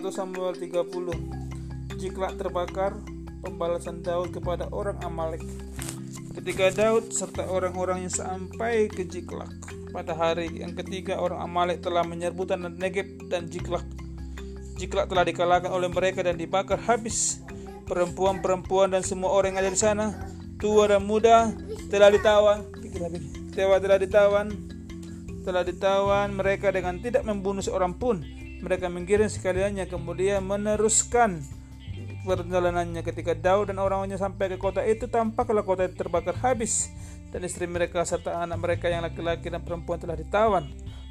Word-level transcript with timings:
1 0.00 0.08
Samuel 0.16 0.56
30 0.56 2.00
Jiklak 2.00 2.40
terbakar 2.40 2.96
pembalasan 3.44 4.00
Daud 4.00 4.32
kepada 4.32 4.72
orang 4.72 4.96
Amalek. 5.04 5.44
Ketika 6.32 6.72
Daud 6.72 7.12
serta 7.12 7.44
orang-orangnya 7.44 8.08
sampai 8.08 8.88
ke 8.88 9.04
Jiklak 9.04 9.52
pada 9.92 10.16
hari 10.16 10.56
yang 10.56 10.72
ketiga 10.72 11.20
orang 11.20 11.44
Amalek 11.44 11.84
telah 11.84 12.00
menyerbu 12.00 12.48
tanah 12.48 12.72
Negeb 12.80 13.28
dan 13.28 13.52
Jiklak 13.52 13.84
Jiklak 14.80 15.12
telah 15.12 15.20
dikalahkan 15.20 15.68
oleh 15.68 15.92
mereka 15.92 16.24
dan 16.24 16.40
dibakar 16.40 16.80
habis. 16.80 17.44
Perempuan-perempuan 17.84 18.96
dan 18.96 19.04
semua 19.04 19.28
orang 19.36 19.52
yang 19.52 19.68
ada 19.68 19.72
di 19.76 19.80
sana 19.84 20.06
tua 20.56 20.88
dan 20.88 21.04
muda 21.04 21.52
telah 21.92 22.08
ditawan. 22.08 22.64
Tewa 23.52 23.76
telah 23.76 24.00
ditawan. 24.00 24.48
Telah 25.44 25.60
ditawan 25.60 26.32
mereka 26.32 26.72
dengan 26.72 26.96
tidak 27.04 27.20
membunuh 27.28 27.60
seorang 27.60 27.92
pun 28.00 28.39
mereka 28.60 28.92
menggiring 28.92 29.32
sekaliannya 29.32 29.88
kemudian 29.88 30.44
meneruskan 30.44 31.40
perjalanannya 32.24 33.00
ketika 33.00 33.32
Daud 33.32 33.72
dan 33.72 33.80
orang-orangnya 33.80 34.20
sampai 34.20 34.52
ke 34.52 34.58
kota 34.60 34.84
itu 34.84 35.08
tampaklah 35.08 35.64
kota 35.64 35.88
itu 35.88 35.96
terbakar 35.96 36.36
habis 36.44 36.92
dan 37.32 37.40
istri 37.46 37.64
mereka 37.64 38.04
serta 38.04 38.44
anak 38.44 38.58
mereka 38.60 38.86
yang 38.92 39.00
laki-laki 39.06 39.48
dan 39.48 39.62
perempuan 39.64 39.96
telah 39.96 40.18
ditawan. 40.18 40.68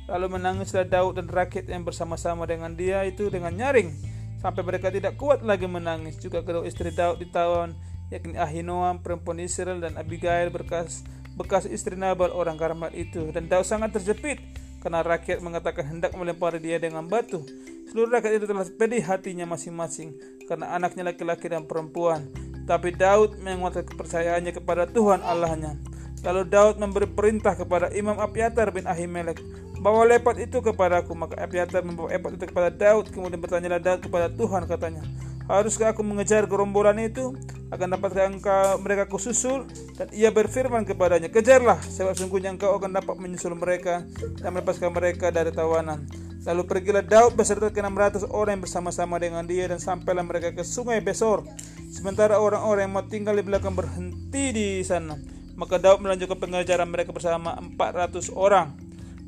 Lalu 0.09 0.41
menangislah 0.41 0.89
Daud 0.89 1.21
dan 1.21 1.29
rakyat 1.29 1.69
yang 1.69 1.85
bersama-sama 1.85 2.49
dengan 2.49 2.73
dia 2.73 3.05
itu 3.05 3.29
dengan 3.29 3.53
nyaring 3.53 3.93
sampai 4.41 4.61
mereka 4.65 4.89
tidak 4.89 5.17
kuat 5.17 5.45
lagi 5.45 5.69
menangis. 5.69 6.17
Juga 6.17 6.41
kedua 6.41 6.65
istri 6.65 6.89
Daud 6.89 7.21
ditawan 7.21 7.77
yakni 8.09 8.37
Ahinoam 8.37 9.01
perempuan 9.05 9.37
Israel 9.37 9.77
dan 9.81 9.97
Abigail 9.97 10.49
bekas 10.49 11.05
bekas 11.37 11.69
istri 11.69 11.93
Nabal 11.93 12.33
orang 12.33 12.57
Karmel 12.57 12.91
itu. 12.97 13.29
Dan 13.29 13.45
Daud 13.47 13.69
sangat 13.69 13.95
terjepit 13.95 14.41
karena 14.79 15.03
rakyat 15.03 15.43
mengatakan 15.43 15.85
hendak 15.87 16.11
melempari 16.15 16.59
dia 16.59 16.79
dengan 16.79 17.05
batu. 17.07 17.43
Seluruh 17.91 18.19
rakyat 18.19 18.43
itu 18.43 18.45
telah 18.45 18.65
pedih 18.67 19.03
hatinya 19.03 19.45
masing-masing 19.49 20.15
karena 20.47 20.73
anaknya 20.73 21.11
laki-laki 21.11 21.51
dan 21.51 21.67
perempuan. 21.67 22.27
Tapi 22.69 22.93
Daud 22.93 23.41
menguatkan 23.41 23.81
kepercayaannya 23.81 24.53
kepada 24.53 24.85
Tuhan 24.85 25.25
Allahnya. 25.25 25.73
Lalu 26.21 26.41
Daud 26.51 26.75
memberi 26.77 27.07
perintah 27.09 27.57
kepada 27.57 27.89
Imam 27.95 28.19
Abiatar 28.19 28.69
bin 28.69 28.85
Ahimelek, 28.85 29.39
bawa 29.79 30.05
lepat 30.05 30.37
itu 30.37 30.59
kepadaku. 30.59 31.15
Maka 31.15 31.39
Abiatar 31.39 31.81
membawa 31.81 32.11
lepat 32.13 32.37
itu 32.37 32.45
kepada 32.51 32.69
Daud. 32.69 33.09
Kemudian 33.09 33.41
bertanyalah 33.41 33.81
Daud 33.81 34.05
kepada 34.05 34.27
Tuhan 34.29 34.69
katanya, 34.69 35.01
Haruskah 35.49 35.97
aku 35.97 36.05
mengejar 36.05 36.45
gerombolan 36.45 37.01
itu? 37.01 37.33
Akan 37.69 37.93
dapatkah 37.93 38.25
engkau 38.25 38.81
mereka 38.81 39.05
kususul? 39.05 39.69
Dan 39.93 40.09
ia 40.09 40.33
berfirman 40.33 40.89
kepadanya, 40.89 41.29
Kejarlah, 41.29 41.77
sebab 41.85 42.17
sungguhnya 42.17 42.49
engkau 42.49 42.73
akan 42.73 42.97
dapat 42.97 43.15
menyusul 43.21 43.53
mereka 43.53 44.01
dan 44.41 44.57
melepaskan 44.57 44.89
mereka 44.89 45.29
dari 45.29 45.53
tawanan. 45.53 46.09
Lalu 46.49 46.65
pergilah 46.65 47.05
Daud 47.05 47.37
beserta 47.37 47.69
ke 47.69 47.77
600 47.77 48.25
orang 48.33 48.57
yang 48.57 48.63
bersama-sama 48.65 49.21
dengan 49.21 49.45
dia 49.45 49.69
dan 49.69 49.77
sampailah 49.77 50.25
mereka 50.25 50.49
ke 50.49 50.65
sungai 50.65 50.97
Besor. 50.97 51.45
Sementara 51.93 52.41
orang-orang 52.41 52.89
yang 52.89 52.93
mau 52.95 53.05
tinggal 53.05 53.37
di 53.37 53.45
belakang 53.45 53.77
berhenti 53.77 54.49
di 54.49 54.67
sana. 54.81 55.13
Maka 55.53 55.77
Daud 55.77 56.01
melanjutkan 56.01 56.41
pengejaran 56.41 56.89
mereka 56.89 57.13
bersama 57.13 57.53
400 57.53 58.33
orang. 58.33 58.73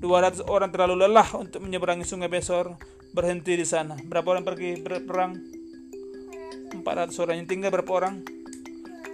200 0.02 0.50
orang 0.50 0.73
terlalu 0.73 1.06
lelah 1.06 1.30
untuk 1.38 1.62
menyeberangi 1.62 2.09
sungai 2.09 2.25
Besor 2.25 2.73
berhenti 3.14 3.53
di 3.53 3.67
sana. 3.69 4.00
Berapa 4.02 4.34
orang 4.34 4.47
pergi 4.47 4.81
berperang? 4.81 5.60
400 6.72 7.11
orang 7.19 7.36
yang 7.44 7.47
tinggal 7.47 7.69
berapa 7.69 7.91
orang? 7.91 8.23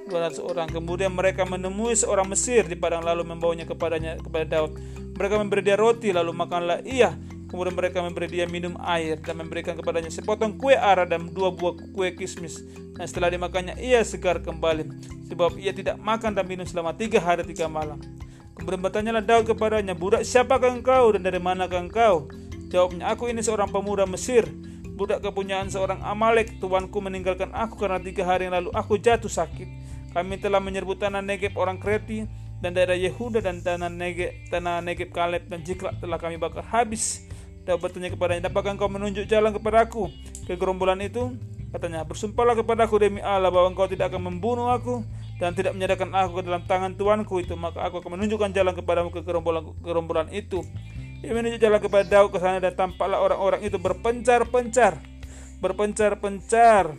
200 0.07 0.39
orang. 0.39 0.67
Kemudian 0.71 1.11
mereka 1.11 1.43
menemui 1.43 1.93
seorang 1.93 2.31
Mesir 2.31 2.63
di 2.63 2.79
padang 2.79 3.03
lalu 3.03 3.27
membawanya 3.27 3.67
kepadanya 3.67 4.15
kepada 4.21 4.45
Daud. 4.47 4.79
Mereka 5.17 5.35
memberi 5.41 5.61
dia 5.65 5.75
roti 5.75 6.15
lalu 6.15 6.31
makanlah 6.31 6.79
ia. 6.87 7.13
Kemudian 7.47 7.75
mereka 7.75 8.03
memberi 8.03 8.27
dia 8.27 8.45
minum 8.47 8.75
air 8.83 9.19
dan 9.23 9.39
memberikan 9.39 9.75
kepadanya 9.75 10.11
sepotong 10.11 10.59
kue 10.59 10.75
ara 10.75 11.07
dan 11.07 11.31
dua 11.31 11.51
buah 11.51 11.79
kue 11.95 12.11
kismis. 12.15 12.63
Dan 12.95 13.07
setelah 13.07 13.31
dimakannya 13.31 13.79
ia 13.79 14.03
segar 14.03 14.43
kembali. 14.43 14.87
Sebab 15.31 15.59
ia 15.59 15.71
tidak 15.75 15.99
makan 15.99 16.35
dan 16.35 16.47
minum 16.47 16.67
selama 16.67 16.95
tiga 16.95 17.19
hari 17.19 17.43
tiga 17.47 17.67
malam. 17.67 17.99
Kemudian 18.57 18.81
bertanyalah 18.81 19.21
Daud 19.21 19.45
kepadanya 19.53 19.93
budak 19.93 20.25
siapakah 20.25 20.73
engkau 20.73 21.13
dan 21.13 21.21
dari 21.23 21.37
manakah 21.37 21.77
engkau? 21.77 22.27
Jawabnya 22.67 23.07
aku 23.15 23.31
ini 23.31 23.39
seorang 23.39 23.71
pemuda 23.71 24.03
Mesir 24.03 24.43
budak 24.97 25.21
kepunyaan 25.21 25.69
seorang 25.69 26.01
Amalek. 26.01 26.57
Tuanku 26.57 26.97
meninggalkan 26.97 27.53
aku 27.53 27.77
karena 27.77 28.01
tiga 28.01 28.25
hari 28.25 28.49
yang 28.49 28.57
lalu 28.57 28.69
aku 28.73 28.97
jatuh 28.97 29.29
sakit. 29.29 29.69
Kami 30.11 30.41
telah 30.41 30.57
menyerbu 30.57 30.97
tanah 30.97 31.21
Negeb 31.21 31.53
orang 31.53 31.77
Kreti 31.77 32.25
dan 32.57 32.73
daerah 32.73 32.97
Yehuda 32.97 33.45
dan 33.45 33.61
tanah 33.61 33.93
Negeb, 33.93 34.33
tanah 34.49 34.81
Negeb 34.81 35.13
Kaleb 35.13 35.45
dan 35.45 35.61
Jiklak 35.61 36.01
telah 36.01 36.17
kami 36.17 36.41
bakar 36.41 36.65
habis. 36.65 37.29
Daud 37.67 37.83
bertanya 37.83 38.09
kepadanya, 38.09 38.47
dapatkah 38.47 38.73
engkau 38.73 38.87
menunjuk 38.87 39.27
jalan 39.27 39.51
kepadaku 39.51 40.07
ke 40.47 40.55
gerombolan 40.55 41.03
itu? 41.03 41.35
Katanya, 41.67 42.07
bersumpahlah 42.07 42.55
kepadaku 42.55 42.95
demi 42.95 43.19
Allah 43.19 43.51
bahwa 43.51 43.75
engkau 43.75 43.91
tidak 43.91 44.07
akan 44.07 44.31
membunuh 44.31 44.71
aku 44.71 45.03
dan 45.35 45.51
tidak 45.51 45.75
menyerahkan 45.75 46.07
aku 46.15 46.39
ke 46.39 46.43
dalam 46.47 46.63
tangan 46.63 46.95
tuanku 46.95 47.43
itu, 47.43 47.59
maka 47.59 47.83
aku 47.83 47.99
akan 47.99 48.15
menunjukkan 48.15 48.55
jalan 48.55 48.71
kepadamu 48.71 49.11
ke 49.11 49.19
gerombolan, 49.19 49.75
gerombolan 49.83 50.31
itu. 50.31 50.63
Ia 51.25 51.33
menunjuk 51.33 51.57
jalan 51.57 51.81
kepada 51.81 52.05
Daud 52.05 52.29
ke 52.29 52.37
sana 52.37 52.61
dan 52.61 52.73
tampaklah 52.77 53.17
orang-orang 53.17 53.65
itu 53.65 53.81
berpencar-pencar. 53.81 55.01
Berpencar-pencar. 55.57 56.93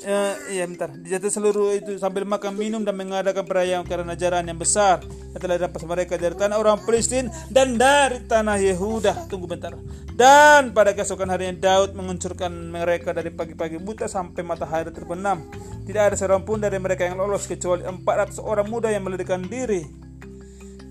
Ya, 0.00 0.32
iya 0.48 0.64
bentar. 0.64 0.88
Dijatuh 0.96 1.28
seluruh 1.28 1.76
itu 1.76 1.92
sambil 2.00 2.24
makan 2.24 2.56
minum 2.56 2.80
dan 2.80 2.96
mengadakan 2.96 3.44
perayaan 3.44 3.84
karena 3.84 4.16
ajaran 4.16 4.48
yang 4.48 4.56
besar 4.56 5.04
yang 5.04 5.40
telah 5.44 5.60
dapat 5.60 5.80
mereka 5.84 6.16
dari 6.16 6.32
tanah 6.32 6.56
orang 6.56 6.80
Palestin 6.88 7.28
dan 7.52 7.76
dari 7.76 8.24
tanah 8.24 8.56
Yehuda. 8.56 9.28
Tunggu 9.28 9.44
bentar. 9.44 9.76
Dan 10.16 10.72
pada 10.72 10.96
keesokan 10.96 11.28
harinya 11.28 11.52
Daud 11.52 11.92
menguncurkan 11.92 12.48
mereka 12.72 13.12
dari 13.12 13.28
pagi-pagi 13.28 13.76
buta 13.76 14.08
sampai 14.08 14.40
matahari 14.40 14.88
terbenam. 14.88 15.44
Tidak 15.84 16.00
ada 16.00 16.16
seorang 16.16 16.48
pun 16.48 16.64
dari 16.64 16.80
mereka 16.80 17.04
yang 17.04 17.20
lolos 17.20 17.44
kecuali 17.44 17.84
400 17.84 18.40
orang 18.40 18.72
muda 18.72 18.88
yang 18.88 19.04
melarikan 19.04 19.44
diri 19.44 19.99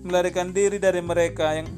melarikan 0.00 0.52
diri 0.54 0.80
dari 0.80 1.04
mereka 1.04 1.56
yang 1.56 1.68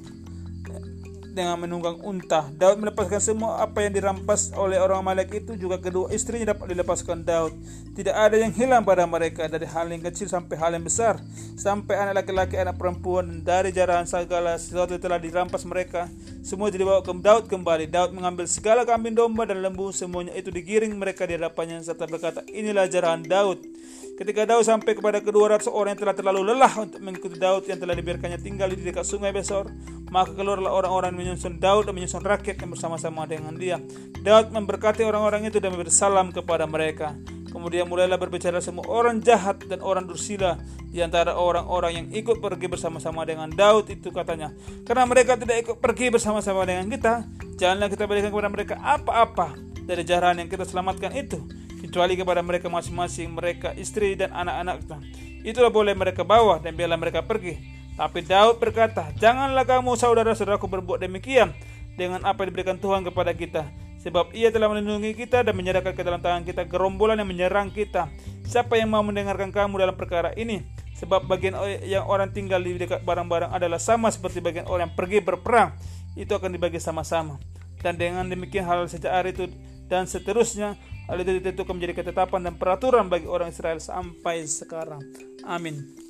dengan 1.32 1.56
menunggang 1.56 1.96
unta. 2.04 2.46
Daud 2.52 2.78
melepaskan 2.78 3.18
semua 3.18 3.64
apa 3.64 3.80
yang 3.80 3.96
dirampas 3.96 4.52
oleh 4.52 4.76
orang 4.76 5.00
Amalek 5.00 5.42
itu 5.42 5.56
juga 5.56 5.80
kedua 5.80 6.12
istrinya 6.12 6.52
dapat 6.52 6.76
dilepaskan 6.76 7.24
Daud. 7.24 7.56
Tidak 7.96 8.12
ada 8.12 8.36
yang 8.36 8.52
hilang 8.52 8.84
pada 8.84 9.08
mereka 9.08 9.48
dari 9.48 9.64
hal 9.64 9.88
yang 9.88 10.04
kecil 10.04 10.28
sampai 10.28 10.54
hal 10.60 10.76
yang 10.76 10.84
besar, 10.84 11.20
sampai 11.56 11.96
anak 11.96 12.22
laki-laki, 12.22 12.60
anak 12.60 12.76
perempuan 12.76 13.40
dari 13.40 13.72
jarahan 13.72 14.04
segala 14.04 14.60
sesuatu 14.60 15.00
telah 15.00 15.16
dirampas 15.16 15.64
mereka. 15.64 16.06
Semua 16.44 16.68
dibawa 16.68 17.00
ke 17.00 17.12
Daud 17.16 17.48
kembali. 17.48 17.88
Daud 17.88 18.12
mengambil 18.12 18.44
segala 18.44 18.84
kambing 18.84 19.16
domba 19.16 19.48
dan 19.48 19.64
lembu, 19.64 19.90
semuanya 19.90 20.36
itu 20.36 20.52
digiring 20.52 20.92
mereka 20.94 21.24
di 21.24 21.40
hadapannya 21.40 21.80
serta 21.80 22.04
berkata, 22.04 22.40
"Inilah 22.52 22.86
jarahan 22.86 23.24
Daud." 23.24 23.64
Ketika 24.12 24.44
Daud 24.44 24.62
sampai 24.68 24.92
kepada 24.92 25.24
kedua 25.24 25.56
ratus 25.56 25.72
orang 25.72 25.96
yang 25.96 26.04
telah 26.04 26.14
terlalu 26.14 26.52
lelah 26.52 26.72
untuk 26.76 27.00
mengikuti 27.00 27.40
Daud 27.40 27.64
yang 27.64 27.80
telah 27.80 27.96
dibiarkannya 27.96 28.38
tinggal 28.44 28.68
di 28.68 28.84
dekat 28.84 29.08
sungai 29.08 29.32
Besor, 29.32 29.72
maka 30.12 30.36
keluarlah 30.36 30.68
orang-orang 30.68 31.16
menyusun 31.16 31.56
Daud 31.56 31.88
dan 31.88 31.96
menyusun 31.96 32.20
rakyat 32.20 32.60
yang 32.60 32.76
bersama-sama 32.76 33.24
dengan 33.24 33.56
dia. 33.56 33.80
Daud 34.20 34.52
memberkati 34.52 35.00
orang-orang 35.08 35.48
itu 35.48 35.56
dan 35.56 35.72
memberi 35.72 35.88
salam 35.88 36.28
kepada 36.28 36.68
mereka. 36.68 37.16
Kemudian 37.48 37.88
mulailah 37.88 38.20
berbicara 38.20 38.60
semua 38.60 38.84
orang 38.88 39.24
jahat 39.24 39.64
dan 39.64 39.80
orang 39.80 40.04
dursila 40.04 40.60
di 40.92 41.00
antara 41.00 41.36
orang-orang 41.36 41.92
yang 42.04 42.06
ikut 42.12 42.44
pergi 42.44 42.68
bersama-sama 42.68 43.24
dengan 43.24 43.48
Daud 43.48 43.88
itu 43.88 44.12
katanya. 44.12 44.52
Karena 44.84 45.08
mereka 45.08 45.40
tidak 45.40 45.64
ikut 45.64 45.76
pergi 45.80 46.12
bersama-sama 46.12 46.68
dengan 46.68 46.92
kita, 46.92 47.24
janganlah 47.56 47.88
kita 47.88 48.04
berikan 48.04 48.28
kepada 48.28 48.52
mereka 48.52 48.74
apa-apa 48.84 49.56
dari 49.88 50.04
jaran 50.04 50.36
yang 50.44 50.48
kita 50.52 50.68
selamatkan 50.68 51.12
itu 51.16 51.40
kecuali 51.82 52.14
kepada 52.14 52.40
mereka 52.40 52.70
masing-masing 52.70 53.34
mereka 53.34 53.74
istri 53.74 54.14
dan 54.14 54.30
anak-anaknya 54.30 55.02
itulah 55.42 55.74
boleh 55.74 55.98
mereka 55.98 56.22
bawa 56.22 56.62
dan 56.62 56.78
biarlah 56.78 56.94
mereka 56.94 57.26
pergi 57.26 57.58
tapi 57.94 58.24
Daud 58.24 58.58
berkata 58.58 59.12
janganlah 59.16 59.66
kamu 59.68 59.94
saudara-saudaraku 59.96 60.66
berbuat 60.68 61.02
demikian 61.04 61.52
dengan 61.94 62.24
apa 62.24 62.42
yang 62.42 62.48
diberikan 62.54 62.76
Tuhan 62.80 63.04
kepada 63.04 63.32
kita 63.36 63.68
sebab 64.02 64.34
ia 64.34 64.50
telah 64.50 64.66
melindungi 64.72 65.14
kita 65.14 65.46
dan 65.46 65.54
menyerahkan 65.54 65.94
ke 65.94 66.02
dalam 66.02 66.18
tangan 66.18 66.42
kita 66.42 66.66
gerombolan 66.66 67.20
yang 67.20 67.28
menyerang 67.28 67.68
kita 67.70 68.10
siapa 68.48 68.80
yang 68.80 68.90
mau 68.90 69.04
mendengarkan 69.04 69.54
kamu 69.54 69.86
dalam 69.86 69.96
perkara 69.96 70.34
ini 70.34 70.64
sebab 70.98 71.26
bagian 71.26 71.58
yang 71.86 72.06
orang 72.06 72.30
tinggal 72.30 72.62
di 72.62 72.78
dekat 72.78 73.02
barang-barang 73.02 73.50
adalah 73.54 73.78
sama 73.78 74.10
seperti 74.10 74.42
bagian 74.42 74.66
orang 74.66 74.90
yang 74.90 74.96
pergi 74.96 75.18
berperang 75.22 75.74
itu 76.18 76.32
akan 76.32 76.50
dibagi 76.54 76.82
sama-sama 76.82 77.38
dan 77.82 77.98
dengan 77.98 78.26
demikian 78.26 78.66
hal 78.66 78.86
sejak 78.86 79.10
hari 79.10 79.34
itu 79.34 79.50
dan 79.90 80.06
seterusnya 80.08 80.78
Hal 81.10 81.18
itu 81.18 81.42
ditentukan 81.42 81.74
menjadi 81.74 81.94
ketetapan 82.00 82.46
dan 82.46 82.54
peraturan 82.54 83.10
bagi 83.10 83.26
orang 83.26 83.50
Israel 83.50 83.82
sampai 83.82 84.46
sekarang. 84.46 85.02
Amin. 85.42 86.01